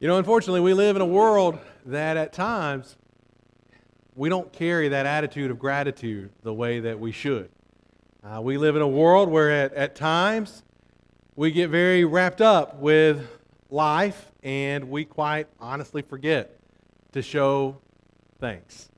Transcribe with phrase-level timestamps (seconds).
[0.00, 2.96] You know, unfortunately, we live in a world that at times
[4.14, 7.50] we don't carry that attitude of gratitude the way that we should.
[8.22, 10.62] Uh, we live in a world where at, at times
[11.34, 13.28] we get very wrapped up with
[13.70, 16.60] life and we quite honestly forget
[17.10, 17.76] to show
[18.38, 18.88] thanks.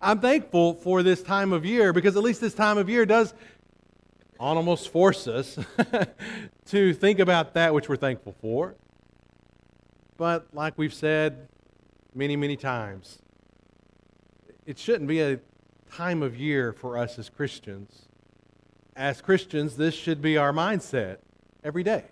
[0.00, 3.34] I'm thankful for this time of year because at least this time of year does
[4.38, 5.58] almost force us
[6.66, 8.76] to think about that which we're thankful for.
[10.18, 11.48] But like we've said
[12.14, 13.20] many, many times,
[14.66, 15.38] it shouldn't be a
[15.90, 18.08] time of year for us as Christians.
[18.94, 21.18] As Christians, this should be our mindset
[21.64, 22.04] every day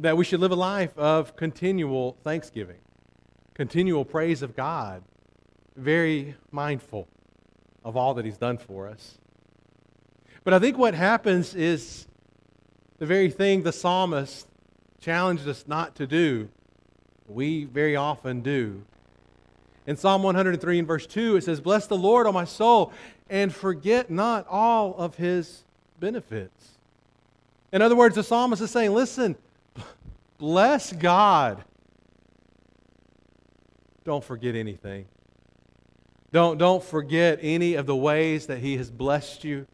[0.00, 2.80] that we should live a life of continual thanksgiving,
[3.54, 5.04] continual praise of God,
[5.76, 7.06] very mindful
[7.84, 9.18] of all that He's done for us.
[10.42, 12.08] But I think what happens is
[12.98, 14.48] the very thing the psalmist
[15.00, 16.48] challenged us not to do,
[17.28, 18.82] we very often do.
[19.86, 22.92] In Psalm 103 and verse 2, it says, Bless the Lord, O my soul,
[23.28, 25.62] and forget not all of his
[26.00, 26.70] benefits.
[27.72, 29.36] In other words, the psalmist is saying, Listen,
[30.38, 31.64] bless God.
[34.04, 35.06] Don't forget anything.
[36.32, 39.66] Don't, don't forget any of the ways that he has blessed you.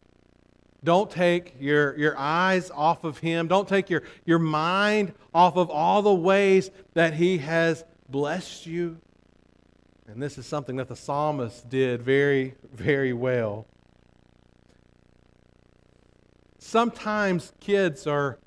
[0.83, 3.47] Don't take your, your eyes off of him.
[3.47, 8.99] Don't take your, your mind off of all the ways that he has blessed you.
[10.07, 13.67] And this is something that the psalmist did very, very well.
[16.57, 18.39] Sometimes kids are,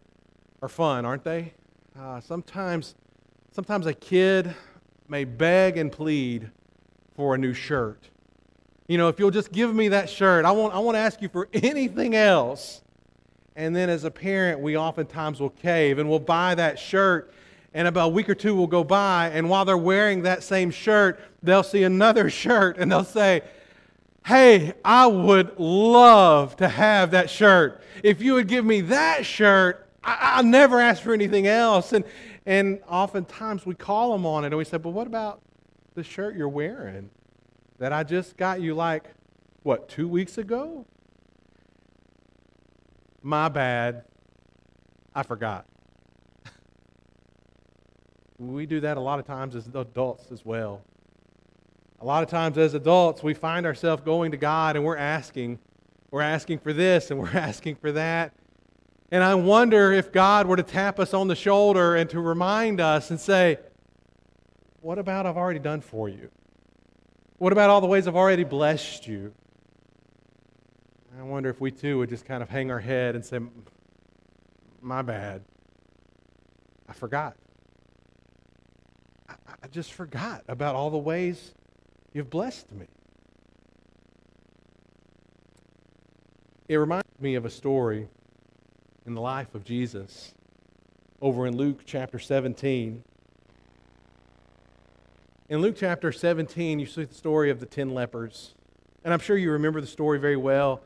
[0.60, 1.54] are fun, aren't they?
[1.98, 2.96] Uh, sometimes,
[3.52, 4.54] sometimes a kid
[5.08, 6.50] may beg and plead
[7.14, 8.10] for a new shirt.
[8.86, 11.28] You know, if you'll just give me that shirt, I won't, I won't ask you
[11.28, 12.82] for anything else.
[13.56, 17.32] And then as a parent, we oftentimes will cave and we'll buy that shirt.
[17.72, 20.70] And about a week or two will go by, and while they're wearing that same
[20.70, 23.42] shirt, they'll see another shirt and they'll say,
[24.26, 27.82] Hey, I would love to have that shirt.
[28.02, 31.92] If you would give me that shirt, I, will never ask for anything else.
[31.92, 32.04] And,
[32.46, 35.42] and oftentimes we call them on it and we say, But what about
[35.94, 37.10] the shirt you're wearing?
[37.78, 39.04] That I just got you like,
[39.62, 40.86] what, two weeks ago?
[43.22, 44.04] My bad.
[45.14, 45.66] I forgot.
[48.38, 50.82] we do that a lot of times as adults as well.
[52.00, 55.58] A lot of times as adults, we find ourselves going to God and we're asking,
[56.10, 58.34] we're asking for this and we're asking for that.
[59.10, 62.80] And I wonder if God were to tap us on the shoulder and to remind
[62.80, 63.58] us and say,
[64.80, 66.30] What about I've already done for you?
[67.38, 69.34] What about all the ways I've already blessed you?
[71.18, 73.40] I wonder if we too would just kind of hang our head and say,
[74.80, 75.42] My bad.
[76.88, 77.36] I forgot.
[79.28, 81.54] I, I just forgot about all the ways
[82.12, 82.86] you've blessed me.
[86.68, 88.08] It reminds me of a story
[89.06, 90.34] in the life of Jesus
[91.20, 93.02] over in Luke chapter 17.
[95.50, 98.54] In Luke chapter 17, you see the story of the ten lepers.
[99.04, 100.80] And I'm sure you remember the story very well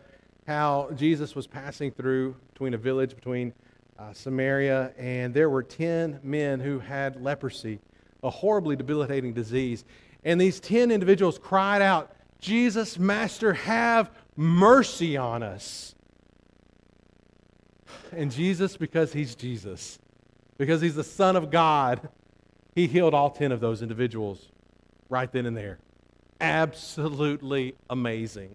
[0.49, 3.53] how Jesus was passing through between a village, between
[4.01, 7.79] uh, Samaria, and there were 10 men who had leprosy,
[8.25, 9.85] a horribly debilitating disease.
[10.25, 15.95] And these 10 individuals cried out, Jesus, Master, have mercy on us.
[18.11, 20.01] And Jesus, because he's Jesus,
[20.57, 22.09] because he's the Son of God,
[22.79, 24.53] he healed all 10 of those individuals
[25.09, 25.81] right then and there.
[26.41, 28.55] Absolutely amazing.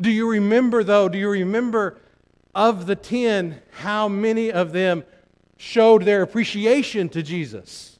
[0.00, 2.00] Do you remember, though, do you remember
[2.54, 5.04] of the 10, how many of them
[5.58, 7.98] showed their appreciation to Jesus?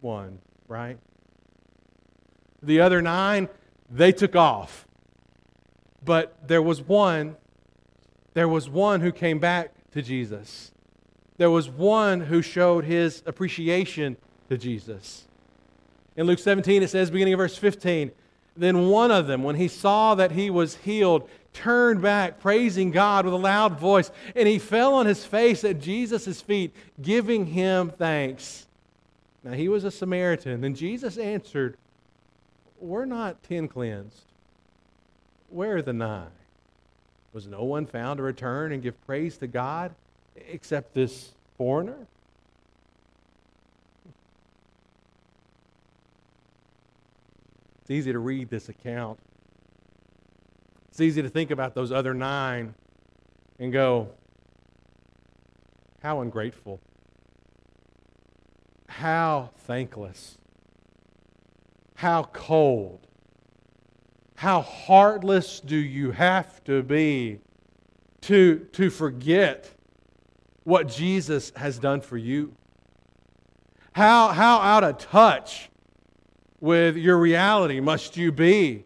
[0.00, 0.38] One,
[0.68, 0.98] right?
[2.62, 3.48] The other nine,
[3.90, 4.86] they took off.
[6.04, 7.34] But there was one,
[8.34, 10.70] there was one who came back to Jesus
[11.36, 14.16] there was one who showed his appreciation
[14.48, 15.24] to Jesus.
[16.16, 18.12] In Luke 17, it says, beginning of verse 15,
[18.56, 23.24] then one of them, when he saw that he was healed, turned back, praising God
[23.24, 26.72] with a loud voice, and he fell on his face at Jesus' feet,
[27.02, 28.66] giving him thanks.
[29.42, 30.60] Now he was a Samaritan.
[30.60, 31.76] Then Jesus answered,
[32.80, 34.24] We're not ten cleansed.
[35.50, 36.30] Where are the nine?
[37.32, 39.94] Was no one found to return and give praise to God?
[40.36, 42.06] Except this foreigner?
[47.82, 49.18] It's easy to read this account.
[50.90, 52.74] It's easy to think about those other nine
[53.58, 54.08] and go,
[56.02, 56.80] how ungrateful.
[58.88, 60.38] how thankless,
[61.96, 63.06] how cold,
[64.36, 67.40] how heartless do you have to be
[68.20, 69.73] to, to forget
[70.64, 72.54] what Jesus has done for you?
[73.92, 75.70] How, how out of touch
[76.60, 78.84] with your reality must you be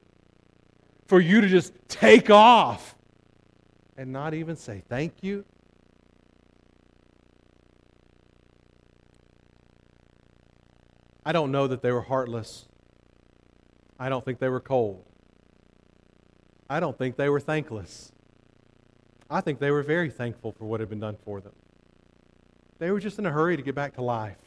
[1.06, 2.94] for you to just take off
[3.96, 5.44] and not even say thank you?
[11.24, 12.66] I don't know that they were heartless.
[13.98, 15.04] I don't think they were cold.
[16.70, 18.12] I don't think they were thankless.
[19.30, 21.52] I think they were very thankful for what had been done for them.
[22.78, 24.38] They were just in a hurry to get back to life.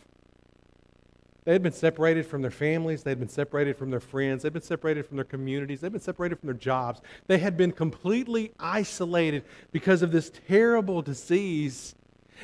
[1.44, 3.02] They had been separated from their families.
[3.02, 4.44] They had been separated from their friends.
[4.44, 5.82] They'd been separated from their communities.
[5.82, 7.02] They'd been separated from their jobs.
[7.28, 11.96] They had been completely isolated because of this terrible disease.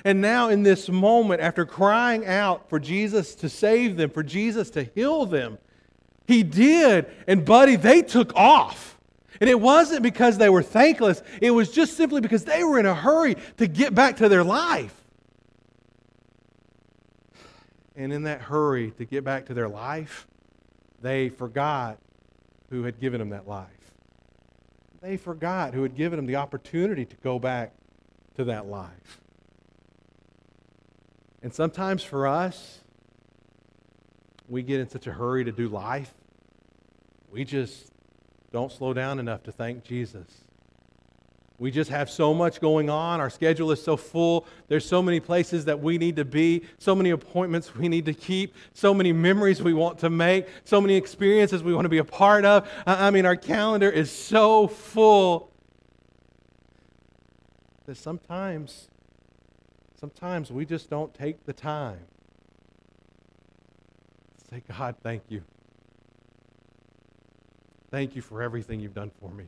[0.04, 4.72] And now, in this moment, after crying out for Jesus to save them, for Jesus
[4.72, 5.60] to heal them,
[6.26, 7.06] He did.
[7.28, 8.98] And, buddy, they took off.
[9.40, 12.88] And it wasn't because they were thankless, it was just simply because they were in
[12.88, 14.97] a hurry to get back to their life.
[17.98, 20.28] And in that hurry to get back to their life,
[21.02, 21.98] they forgot
[22.70, 23.68] who had given them that life.
[25.02, 27.74] They forgot who had given them the opportunity to go back
[28.36, 29.20] to that life.
[31.42, 32.82] And sometimes for us,
[34.48, 36.14] we get in such a hurry to do life,
[37.32, 37.92] we just
[38.52, 40.28] don't slow down enough to thank Jesus.
[41.60, 43.20] We just have so much going on.
[43.20, 44.46] Our schedule is so full.
[44.68, 48.14] There's so many places that we need to be, so many appointments we need to
[48.14, 51.98] keep, so many memories we want to make, so many experiences we want to be
[51.98, 52.70] a part of.
[52.86, 55.52] I mean, our calendar is so full
[57.88, 58.90] that sometimes,
[60.00, 62.02] sometimes we just don't take the time
[64.38, 65.42] to say, God, thank you.
[67.90, 69.46] Thank you for everything you've done for me.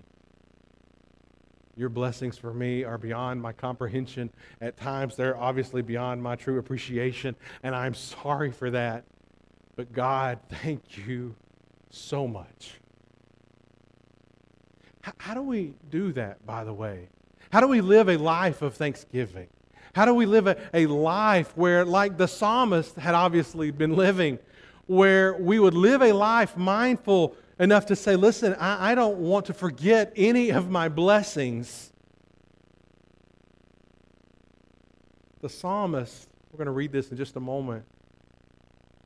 [1.80, 4.30] Your blessings for me are beyond my comprehension.
[4.60, 9.06] At times, they're obviously beyond my true appreciation, and I'm sorry for that.
[9.78, 11.38] But God, thank you
[11.90, 12.82] so much.
[15.20, 17.08] How, do we do that, by the way?
[17.50, 19.48] How do we live a life of thanksgiving?
[19.96, 24.38] How do we live a, a life where, like the psalmist had obviously been living,
[24.88, 29.46] where we would live a life mindful enough to say, listen, I, I don't want
[29.48, 31.92] to forget any of my blessings.
[35.42, 37.86] The psalmist, we're going to read this in just a moment.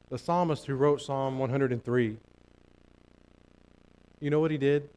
[0.09, 2.17] The psalmist who wrote Psalm 103,
[4.19, 4.89] you know what he did?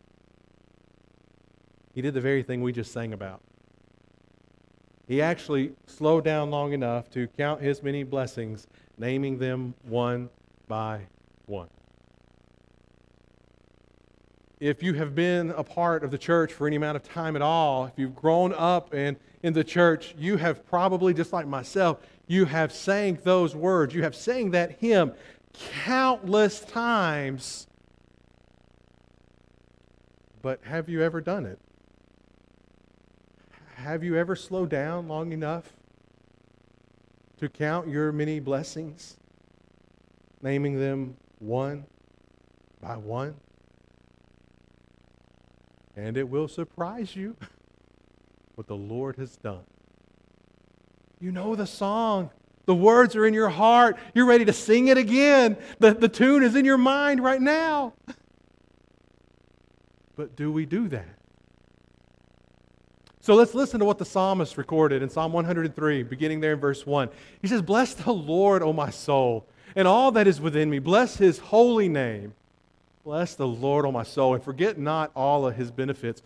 [1.95, 3.41] He did the very thing we just sang about.
[5.09, 8.67] He actually slowed down long enough to count his many blessings,
[8.99, 10.29] naming them one
[10.69, 11.07] by
[11.47, 11.69] one
[14.59, 17.43] if you have been a part of the church for any amount of time at
[17.43, 21.99] all, if you've grown up in, in the church, you have probably, just like myself,
[22.27, 23.95] you have sang those words.
[23.95, 25.13] You have sang that hymn
[25.85, 27.67] countless times.
[30.41, 31.59] But have you ever done it?
[33.75, 35.73] Have you ever slowed down long enough
[37.39, 39.17] to count your many blessings,
[40.41, 41.85] naming them one
[42.81, 43.37] by one?
[45.97, 47.37] And it will surprise you
[48.55, 49.65] what the Lord has done.
[51.19, 52.31] You know the song.
[52.67, 53.97] The words are in your heart.
[54.15, 55.57] You're ready to sing it again.
[55.79, 57.95] The, the tune is in your mind right now.
[60.17, 61.19] But do we do that?
[63.21, 66.87] So let's listen to what the psalmist recorded in Psalm 103, beginning there in verse
[66.87, 67.11] 1.
[67.43, 70.79] He says, Bless the Lord, O my soul, and all that is within me.
[70.79, 72.33] Bless his holy name.
[73.07, 76.25] Bless the Lord, O my soul, and forget not all of his benefits,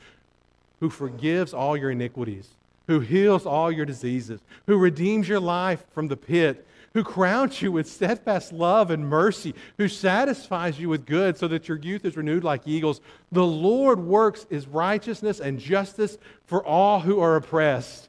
[0.81, 2.49] who forgives all your iniquities,
[2.87, 7.71] who heals all your diseases, who redeems your life from the pit, who crowns you
[7.71, 12.17] with steadfast love and mercy, who satisfies you with good so that your youth is
[12.17, 13.03] renewed like eagles.
[13.31, 18.09] The Lord works his righteousness and justice for all who are oppressed.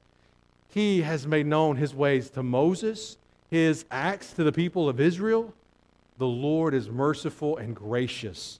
[0.70, 3.18] He has made known his ways to Moses,
[3.50, 5.54] his acts to the people of Israel.
[6.20, 8.60] The Lord is merciful and gracious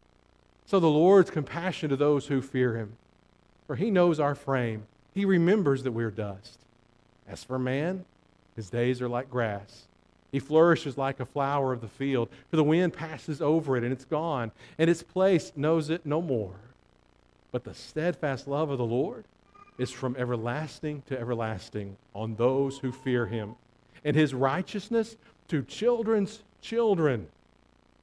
[0.71, 2.93] so the Lord's compassion to those who fear him.
[3.67, 6.59] For he knows our frame, he remembers that we're dust.
[7.27, 8.05] As for man,
[8.55, 9.87] his days are like grass.
[10.31, 13.91] He flourishes like a flower of the field, for the wind passes over it and
[13.91, 16.55] it's gone, and its place knows it no more.
[17.51, 19.25] But the steadfast love of the Lord
[19.77, 23.55] is from everlasting to everlasting on those who fear him,
[24.05, 25.17] and his righteousness
[25.49, 27.27] to children's children,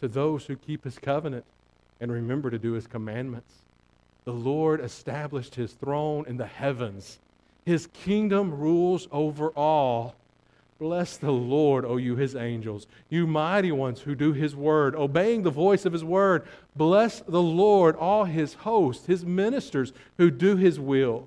[0.01, 1.47] to those who keep his covenant
[2.01, 3.53] and remember to do his commandments.
[4.25, 7.19] The Lord established his throne in the heavens.
[7.65, 10.15] His kingdom rules over all.
[10.79, 15.43] Bless the Lord, O you his angels, you mighty ones who do his word, obeying
[15.43, 16.47] the voice of his word.
[16.77, 21.27] Bless the Lord, all his hosts, his ministers who do his will.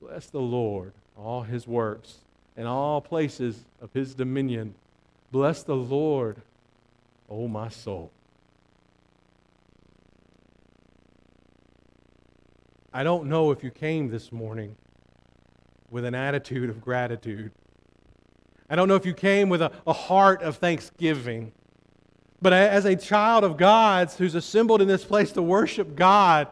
[0.00, 2.18] Bless the Lord, all his works,
[2.56, 4.74] and all places of his dominion.
[5.32, 6.36] Bless the Lord,
[7.28, 8.12] O my soul.
[12.96, 14.76] I don't know if you came this morning
[15.90, 17.50] with an attitude of gratitude.
[18.70, 21.50] I don't know if you came with a, a heart of thanksgiving.
[22.40, 26.46] But as a child of God's who's assembled in this place to worship God,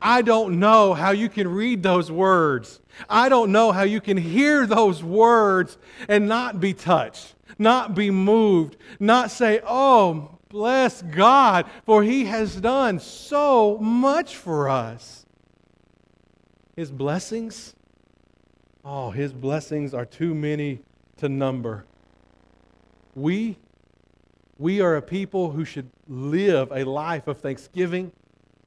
[0.00, 2.80] I don't know how you can read those words.
[3.10, 8.08] I don't know how you can hear those words and not be touched, not be
[8.12, 15.21] moved, not say, Oh, bless God, for He has done so much for us.
[16.82, 17.76] His blessings,
[18.84, 20.80] oh, His blessings are too many
[21.18, 21.84] to number.
[23.14, 23.56] We,
[24.58, 28.10] we are a people who should live a life of thanksgiving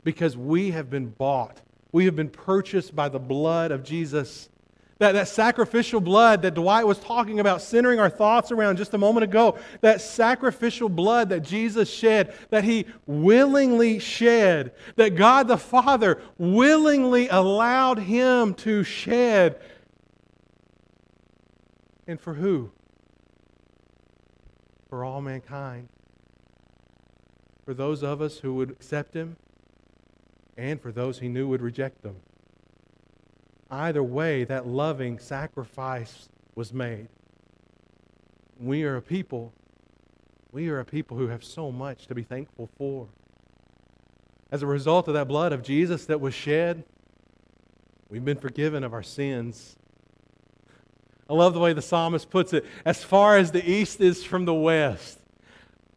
[0.05, 1.59] because we have been bought.
[1.91, 4.47] We have been purchased by the blood of Jesus.
[5.05, 8.97] That, that sacrificial blood that Dwight was talking about, centering our thoughts around just a
[8.97, 15.59] moment ago, that sacrificial blood that Jesus shed, that he willingly shed, that God the
[15.59, 19.61] Father willingly allowed him to shed.
[22.07, 22.71] And for who?
[24.89, 25.89] For all mankind.
[27.63, 29.37] For those of us who would accept him,
[30.57, 32.15] and for those he knew would reject them.
[33.75, 37.09] Either way, that loving sacrifice was made.
[38.57, 39.51] We are a people,
[40.53, 43.09] we are a people who have so much to be thankful for.
[44.49, 46.85] As a result of that blood of Jesus that was shed,
[48.09, 49.75] we've been forgiven of our sins.
[51.29, 54.45] I love the way the psalmist puts it as far as the east is from
[54.45, 55.19] the west.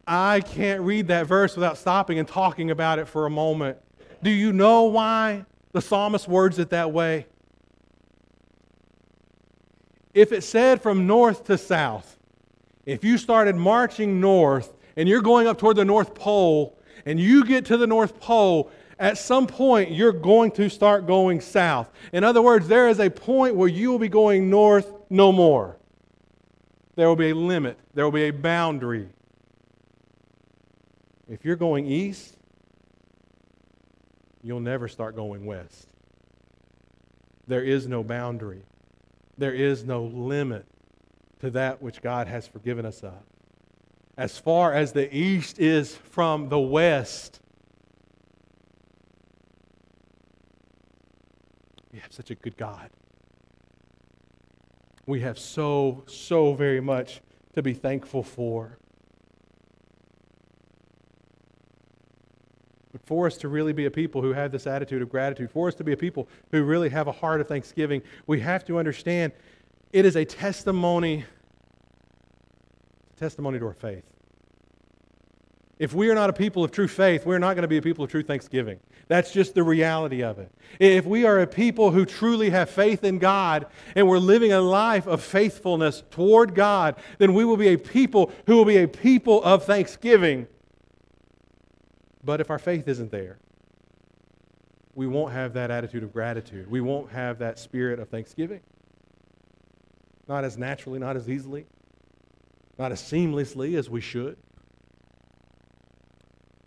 [0.05, 3.77] I can't read that verse without stopping and talking about it for a moment.
[4.21, 7.25] Do you know why the psalmist words it that way?
[10.13, 12.17] If it said from north to south,
[12.85, 17.45] if you started marching north and you're going up toward the North Pole and you
[17.45, 21.89] get to the North Pole, at some point you're going to start going south.
[22.11, 25.77] In other words, there is a point where you will be going north no more.
[26.95, 29.07] There will be a limit, there will be a boundary.
[31.29, 32.35] If you're going east,
[34.41, 35.87] you'll never start going west.
[37.47, 38.63] There is no boundary
[39.39, 40.65] there is no limit
[41.39, 43.13] to that which God has forgiven us of.
[44.17, 47.39] As far as the east is from the west,
[51.93, 52.89] we have such a good God.
[55.05, 57.21] We have so, so very much
[57.55, 58.77] to be thankful for.
[63.09, 65.73] For us to really be a people who have this attitude of gratitude, for us
[65.73, 69.33] to be a people who really have a heart of thanksgiving, we have to understand
[69.91, 71.25] it is a testimony,
[73.17, 74.03] testimony to our faith.
[75.79, 77.81] If we are not a people of true faith, we're not going to be a
[77.81, 78.79] people of true thanksgiving.
[79.07, 80.51] That's just the reality of it.
[80.79, 84.61] If we are a people who truly have faith in God and we're living a
[84.61, 88.87] life of faithfulness toward God, then we will be a people who will be a
[88.87, 90.45] people of thanksgiving
[92.23, 93.39] but if our faith isn't there,
[94.95, 96.69] we won't have that attitude of gratitude.
[96.69, 98.59] We won't have that spirit of thanksgiving.
[100.27, 101.65] Not as naturally, not as easily,
[102.77, 104.37] not as seamlessly as we should.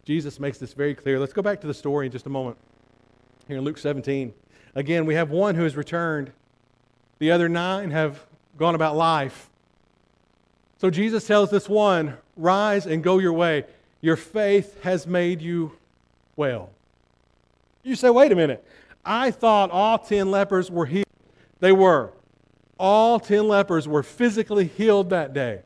[0.05, 1.19] Jesus makes this very clear.
[1.19, 2.57] Let's go back to the story in just a moment.
[3.47, 4.33] Here in Luke 17.
[4.75, 6.33] Again, we have one who has returned,
[7.19, 8.25] the other nine have
[8.57, 9.51] gone about life.
[10.79, 13.65] So Jesus tells this one, Rise and go your way.
[14.03, 15.73] Your faith has made you
[16.37, 16.71] well.
[17.85, 18.65] You say, wait a minute.
[19.05, 21.07] I thought all 10 lepers were healed.
[21.61, 22.13] They were.
[22.79, 25.63] All 10 lepers were physically healed that day.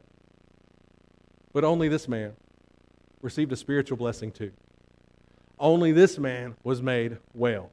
[1.53, 2.35] But only this man.
[3.23, 4.53] received a spiritual blessing too.
[5.59, 7.71] Only this man was made well.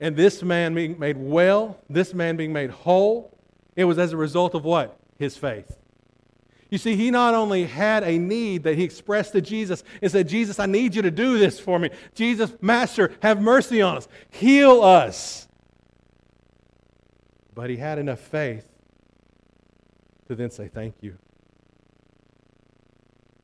[0.00, 3.36] And this man being made well, this man being made whole,
[3.74, 4.96] it was as a result of what?
[5.18, 5.76] His faith.
[6.70, 10.28] You see, he not only had a need that he expressed to Jesus and said,
[10.28, 11.90] Jesus, I need you to do this for me.
[12.14, 15.48] Jesus, Master, have mercy on us, heal us.
[17.54, 18.68] But he had enough faith
[20.28, 21.16] to then say, Thank you.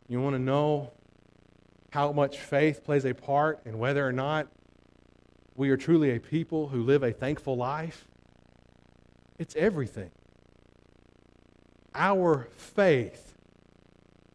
[0.06, 0.92] You want to know
[1.90, 4.48] how much faith plays a part in whether or not
[5.56, 8.06] we are truly a people who live a thankful life?
[9.38, 10.10] It's everything.
[11.94, 13.34] Our faith,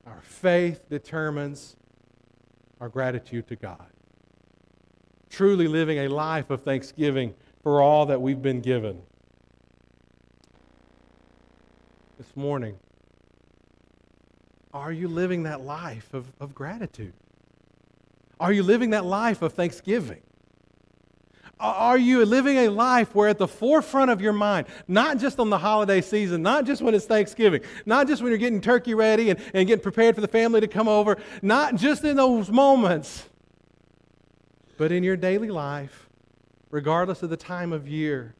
[0.05, 1.75] our faith determines
[2.79, 3.87] our gratitude to God.
[5.29, 9.01] Truly living a life of thanksgiving for all that we've been given.
[12.17, 12.77] This morning,
[14.73, 17.13] are you living that life of, of gratitude?
[18.39, 20.21] Are you living that life of thanksgiving?
[21.59, 25.49] Are you living a life where at the forefront of your mind, not just on
[25.49, 29.29] the holiday season, not just when it's Thanksgiving, not just when you're getting turkey ready
[29.29, 33.27] and, and getting prepared for the family to come over, not just in those moments,
[34.77, 36.07] but in your daily life,
[36.71, 38.35] regardless of the time of year,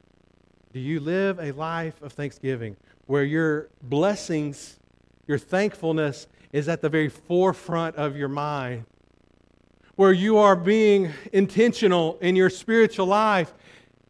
[0.71, 4.79] do you live a life of thanksgiving where your blessings,
[5.27, 8.85] your thankfulness is at the very forefront of your mind?
[10.00, 13.53] Where you are being intentional in your spiritual life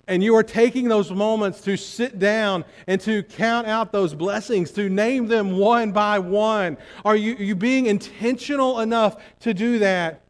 [0.07, 4.69] and you are taking those moments to sit down and to count out those blessings,
[4.69, 6.77] to name them one by one?
[7.03, 10.21] Are you, are you being intentional enough to do that?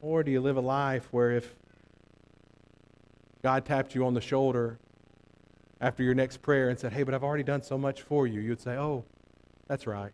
[0.00, 1.54] Or do you live a life where if
[3.44, 4.80] God tapped you on the shoulder
[5.80, 8.40] after your next prayer and said, Hey, but I've already done so much for you,
[8.40, 9.04] you'd say, Oh,
[9.68, 10.10] that's right.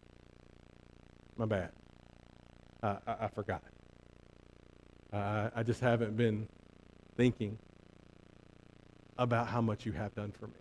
[1.39, 1.78] My bad
[2.83, 3.63] uh, I, I, forgot.
[5.13, 6.49] Uh, I just haven't been
[7.17, 7.59] thinking
[9.17, 10.53] about how much you have done for me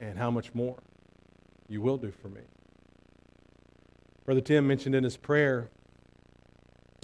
[0.00, 0.76] and how much more
[1.68, 2.42] you will do for me.
[4.24, 5.68] Brother Tim mentioned in his prayer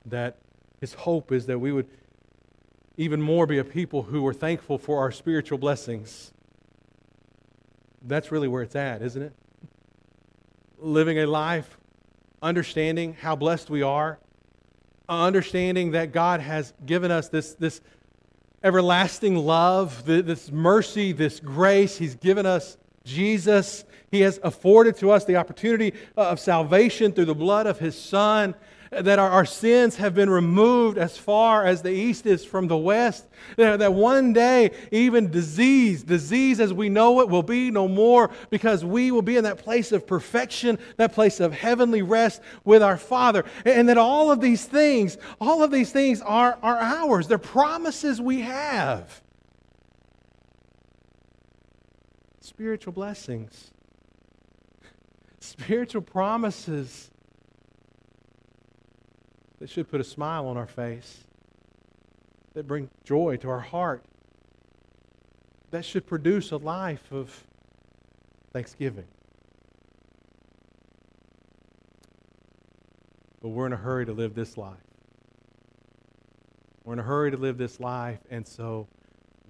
[0.07, 0.39] that
[0.81, 1.89] his hope is that we would
[2.97, 6.33] even more be a people who are thankful for our spiritual blessings.
[8.03, 9.35] That's really where it's at, isn't it?
[10.79, 11.80] Living a life
[12.43, 14.19] understanding how blessed we are,
[15.09, 17.81] understanding that God has given us this, this
[18.63, 21.97] everlasting love, this mercy, this grace.
[21.97, 23.85] He's given us Jesus.
[24.11, 27.99] He has afforded to us the opportunity uh, of salvation through the blood of His
[27.99, 28.55] Son
[28.91, 32.77] that our, our, sins have been removed as far as the east is from the
[32.77, 33.25] west.
[33.57, 38.31] That, that one day, even disease, disease as we know it, will be no more
[38.51, 42.83] because we will be in that place of perfection, that place of heavenly rest with
[42.83, 43.45] our Father.
[43.65, 47.29] And, and that all of these things, all of these things are, are ours.
[47.29, 49.23] They're promises we have.
[52.41, 53.71] Spiritual blessings,
[55.39, 57.10] spiritual promises
[59.61, 61.25] that should put a smile on our face,
[62.55, 64.03] that bring joy to our heart,
[65.71, 67.45] that should produce a life of
[68.53, 69.07] thanksgiving.
[73.41, 74.77] But we're in a hurry to live this life.
[76.85, 78.89] We're in a hurry to live this life, and so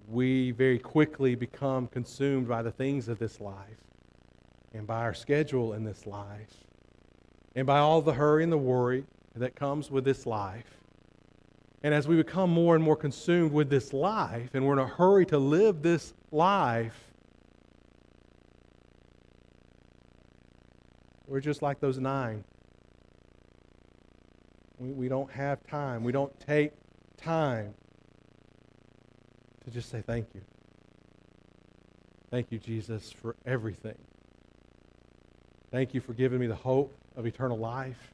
[0.08, 3.84] we very quickly become consumed by the things of this life
[4.74, 6.52] and by our schedule in this life
[7.54, 9.04] and by all the hurry and the worry
[9.36, 10.64] that comes with this life.
[11.82, 14.86] And as we become more and more consumed with this life, and we're in a
[14.86, 16.98] hurry to live this life,
[21.26, 22.44] we're just like those nine.
[24.78, 26.04] We, we don't have time.
[26.04, 26.72] We don't take
[27.16, 27.72] time
[29.64, 30.42] to just say thank you.
[32.30, 33.98] Thank you, Jesus, for everything.
[35.70, 38.12] Thank you for giving me the hope of eternal life.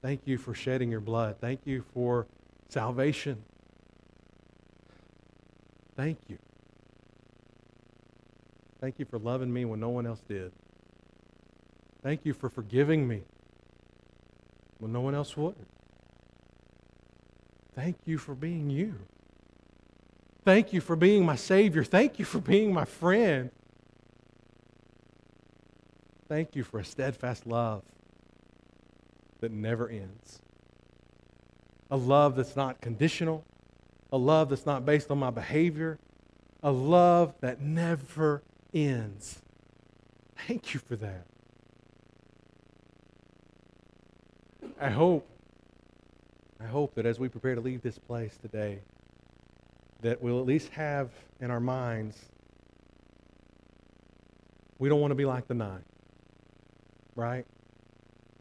[0.00, 1.36] Thank you for shedding your blood.
[1.40, 2.26] Thank you for
[2.68, 3.42] salvation.
[5.96, 6.38] Thank you.
[8.80, 10.52] Thank you for loving me when no one else did.
[12.02, 13.22] Thank you for forgiving me
[14.78, 15.56] when no one else would.
[17.74, 19.00] Thank you for being you.
[20.44, 21.82] Thank you for being my Savior.
[21.82, 23.50] Thank you for being my friend.
[26.28, 27.82] Thank you for a steadfast love
[29.40, 30.40] that never ends.
[31.90, 33.44] A love that's not conditional,
[34.12, 35.98] a love that's not based on my behavior,
[36.62, 38.42] a love that never
[38.74, 39.40] ends.
[40.46, 41.26] Thank you for that.
[44.80, 45.28] I hope,
[46.60, 48.80] I hope that as we prepare to leave this place today,
[50.02, 52.16] that we'll at least have in our minds
[54.78, 55.82] we don't want to be like the nine,
[57.16, 57.44] right?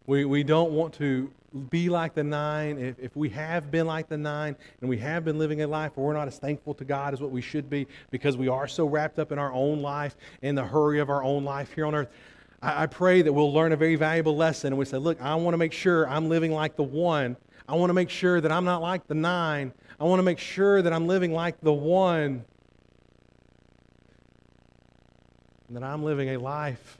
[0.08, 1.30] We, we don't want to
[1.70, 2.78] be like the nine.
[2.78, 5.98] If, if we have been like the nine and we have been living a life
[5.98, 8.70] where we're not as thankful to God as what we should be because we are
[8.70, 11.86] so wrapped up in our own life, in the hurry of our own life here
[11.86, 12.08] on earth,
[12.62, 15.36] I, I pray that we'll learn a very valuable lesson and we say, look, I
[15.36, 17.36] want to make sure I'm living like the one.
[17.68, 19.74] I want to make sure that I'm not like the nine.
[20.00, 22.46] I want to make sure that I'm living like the one.
[25.68, 26.98] And that I'm living a life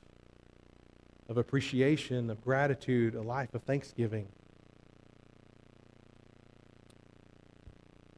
[1.28, 4.28] of appreciation, of gratitude, a life of thanksgiving.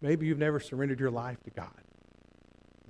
[0.00, 1.89] Maybe you've never surrendered your life to God.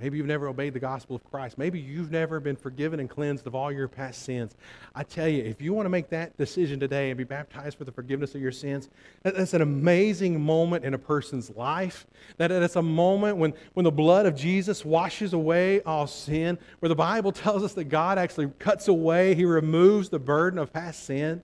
[0.01, 1.59] Maybe you've never obeyed the gospel of Christ.
[1.59, 4.57] Maybe you've never been forgiven and cleansed of all your past sins.
[4.95, 7.85] I tell you, if you want to make that decision today and be baptized for
[7.85, 8.89] the forgiveness of your sins,
[9.23, 12.07] that's an amazing moment in a person's life.
[12.39, 16.89] That, that's a moment when, when the blood of Jesus washes away all sin, where
[16.89, 21.05] the Bible tells us that God actually cuts away, He removes the burden of past
[21.05, 21.43] sin.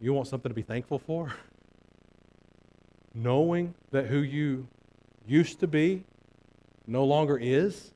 [0.00, 1.34] You want something to be thankful for?
[3.14, 4.68] Knowing that who you
[5.26, 6.04] used to be
[6.90, 7.92] no longer is,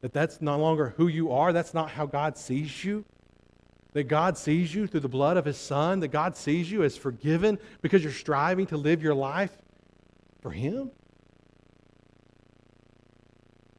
[0.00, 3.04] that that's no longer who you are, that's not how God sees you.
[3.94, 6.96] That God sees you through the blood of His Son, that God sees you as
[6.96, 9.56] forgiven because you're striving to live your life
[10.42, 10.90] for Him.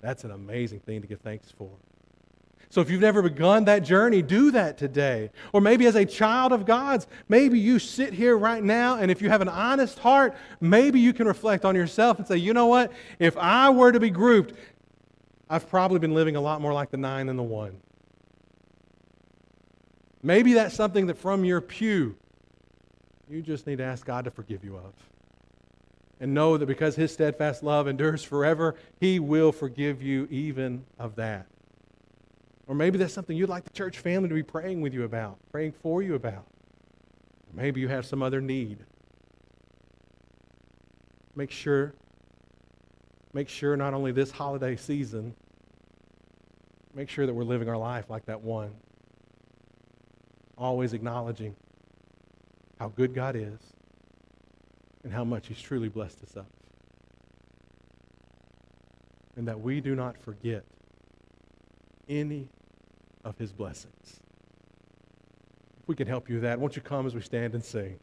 [0.02, 1.70] That's an amazing thing to give thanks for.
[2.72, 5.32] So if you've never begun that journey, do that today.
[5.54, 9.24] Or maybe as a child of God's, maybe you sit here right now, and if
[9.24, 12.68] you have an honest heart, maybe you can reflect on yourself and say, you know
[12.68, 12.92] what?
[13.18, 14.54] If I were to be grouped,
[15.50, 17.82] I've probably been living a lot more like the nine than the one.
[20.22, 22.16] Maybe that's something that from your pew,
[23.28, 24.94] you just need to ask God to forgive you of.
[26.20, 31.16] And know that because His steadfast love endures forever, He will forgive you even of
[31.16, 31.48] that.
[32.70, 35.40] Or maybe that's something you'd like the church family to be praying with you about,
[35.52, 36.46] praying for you about.
[37.52, 38.86] Maybe you have some other need.
[41.36, 41.96] Make sure,
[43.34, 45.34] make sure not only this holiday season,
[46.94, 48.76] make sure that we're living our life like that one.
[50.56, 51.56] Always acknowledging
[52.80, 53.60] how good God is
[55.04, 56.52] and how much He's truly blessed us up.
[59.36, 60.64] And that we do not forget
[62.08, 62.48] any
[63.30, 64.20] of his blessings.
[65.80, 68.00] If we can help you with that, won't you come as we stand and sing?